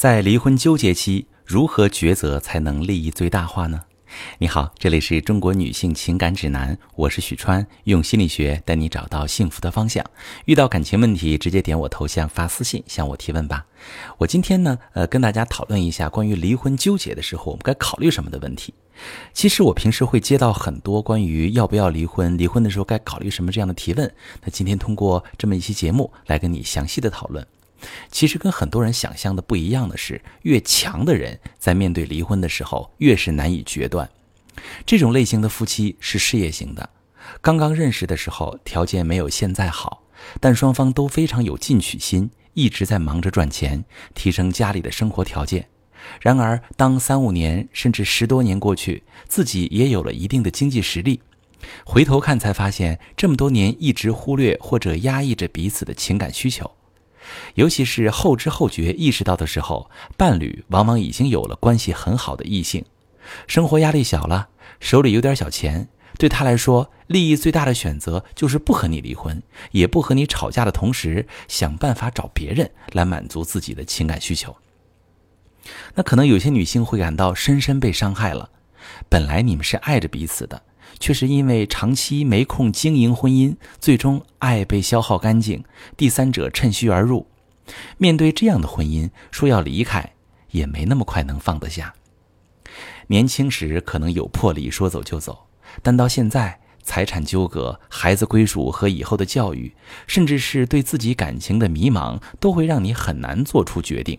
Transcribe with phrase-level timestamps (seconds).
[0.00, 3.82] 在离婚纠结期，如何抉择才能利益最大化呢？
[4.38, 10.02] 你好，这里是中国女性情感指南，我是许川，用心理学带你找到幸福的方向。
[10.46, 13.66] 遇到感情问题，直接点我头像发私信向我提问吧。
[14.16, 18.72] 我今天呢，呃，跟大家讨论一下关于离婚纠结的时候，我们该考虑什么的问题。
[19.34, 24.10] 其实我平时会接到很多关于要不要离婚、离婚的时候该考虑什么这样的提问。
[24.42, 27.46] 那今天通过这么一期节目来跟你详细的讨论。
[28.10, 34.08] 其实跟很多人想象的不一样的是，越强的人在面对离婚的时候越是难以决断。
[34.84, 36.90] 这种类型的夫妻是事业型的，
[37.40, 40.02] 刚刚认识的时候条件没有现在好，
[40.40, 45.66] 但双方都非常有进取心，一直在忙着赚钱，提升家里的生活条件。
[46.20, 51.20] 然而，当三五年甚至十多年过去，自己也有了一定的经济实力，
[51.84, 56.70] 回头看才发现，这么多年一直忽略或者压抑着彼此的情感需求。
[57.54, 62.84] 尤其是后知后觉意识到的时候，伴侣往往已经有了关系很好的异性，
[63.46, 64.48] 生活压力小了，
[64.80, 74.56] 手里有点小钱，对他来说，利益最大的选择就是不和你离婚，也不和你吵架的同时，想办法找别人来满足自己的情感需求。
[75.94, 78.50] 那可能有些女性会感到深深被伤害了，
[79.08, 80.62] 本来你们是爱着彼此的。
[81.00, 85.64] 却是因为长期没空经营婚姻，最终爱被消耗干净，
[85.96, 87.26] 第三者趁虚而入。
[87.98, 90.12] 面对这样的婚姻，说要离开，
[90.50, 91.94] 也没那么快能放得下。
[93.06, 95.46] 年轻时可能有魄力说走就走，
[95.82, 99.72] 但到现在，财产纠葛、孩子归属和以后的教育，
[100.06, 104.18] 甚至是对自己感情的迷茫，都会让你很难做出决定。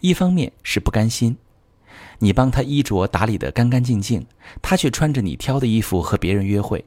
[0.00, 1.36] 一方面是不甘心。
[2.20, 4.26] 你帮他衣着打理得干干净净，
[4.62, 6.84] 他却穿着你挑的衣服和别人约会。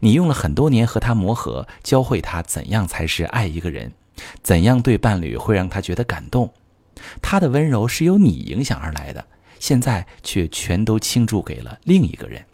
[0.00, 3.92] 你用了很多年和他磨合，教会他怎样才是爱一个人，
[4.42, 6.52] 怎样对伴侣会让他觉得感动。
[7.20, 9.26] 他的温柔是由你影响而来的，
[9.58, 12.44] 现在却全都倾注给了另一个人。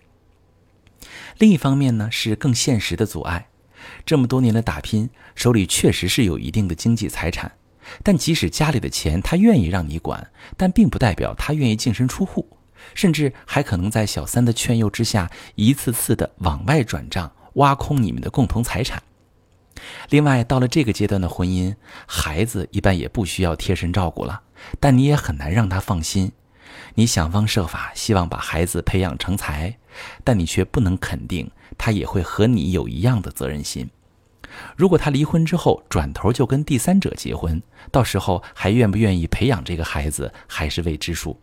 [1.38, 3.48] 另一方面呢，是更现实的阻碍。
[4.04, 7.52] 这么多年的打拼，手里确实是有一定的经济财产。
[8.02, 12.46] 但即使家里的钱他愿意让你管，但并不代表他愿意净身出户，
[12.94, 19.02] 甚至还可能在小三的劝诱之下，一次次的往外转账，挖空你们的共同财产。
[20.10, 21.74] 另外，到了这个阶段的婚姻，
[22.06, 24.42] 孩子一般也不需要贴身照顾了，
[24.78, 26.30] 但你也很难让他放心。
[26.94, 29.76] 你想方设法希望把孩子培养成才，
[30.22, 33.88] 但你却不能肯定他也会和你有一样的责任心。
[34.76, 41.38] 如果他离婚之后转头就跟第三者结婚，到时候还愿不愿意培养这个孩子还是未知数。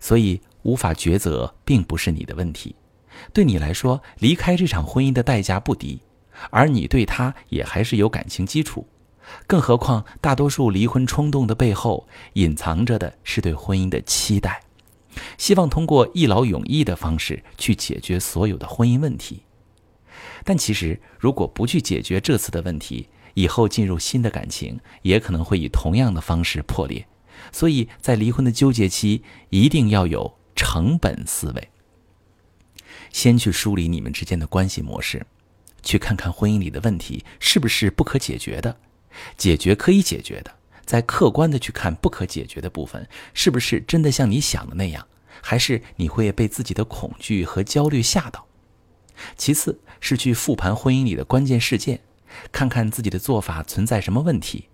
[0.00, 2.74] 所以无法抉择并不是你的问题，
[3.32, 6.00] 对你来说离开这场婚姻的代价不低，
[6.50, 8.86] 而你对他也还是有感情基础。
[9.46, 14.60] 更何况大多数离婚冲动的背后隐藏着的是对婚姻的期待，
[15.38, 19.42] 希望通过一劳永逸的方式去解决所有的婚姻问题。
[20.44, 27.06] 但其实，如果不去解决这次的问题，以后进入新的感情也可能会以同样的方式破裂。
[27.50, 31.68] 所以在离婚的纠结期，一定要有成本思维。
[33.12, 35.24] 先去梳理你们之间的关系模式，
[35.82, 38.76] 去看看婚姻里的问题是不是不可解决的，
[39.36, 40.52] 解决可以解决的，
[40.84, 45.06] 再客观的去看不可解决的部分，是不是真的像你想的那样，
[45.40, 48.46] 还是你会被自己的恐惧和焦虑吓到。
[49.36, 52.00] 其次是去复盘婚姻里的关键事件，
[52.52, 54.68] 看看自己的做法存在什么问题。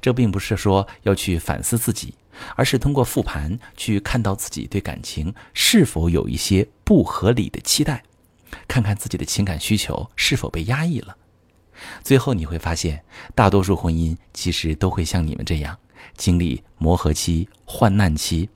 [0.00, 2.14] 这并不是说要去反思自己，
[2.56, 8.02] 而是通过复盘去看到自己对感情是否有一些不合理的期待，
[8.66, 11.16] 看看自己的情感需求是否被压抑了。
[12.02, 13.04] 最后你会发现，
[13.36, 15.78] 大多数婚姻其实都会像你们这样，
[16.16, 18.50] 经历磨合期、患难期，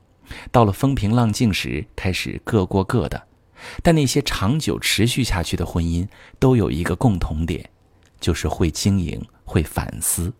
[0.50, 3.28] 到了风平浪静时，开始各过各的。
[3.82, 6.06] 但那些长久持续下去的婚姻
[6.38, 7.68] 都有一个共同点，
[8.20, 10.32] 就是会经营、会反思。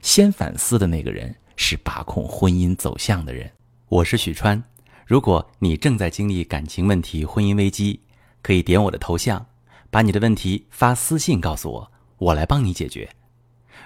[0.00, 3.50] 先反思的那个人是把控婚姻走向的人。
[3.88, 4.62] 我是许川，
[5.06, 8.00] 如果你正在经历感情问题、婚姻危机，
[8.42, 9.44] 可以点我的头像，
[9.90, 13.08] 把你的问题发私信告诉我，我来帮你解决。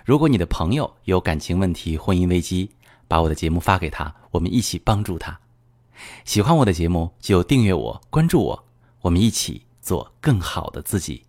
[0.04, 2.70] 如果你的朋友有感情问题、婚姻危机，
[3.08, 5.40] 把我的节目发给他，我们一起帮助他。
[6.24, 8.65] 喜欢我的节目就订阅我、关注我。
[9.06, 11.25] 我们一起做更好的自己。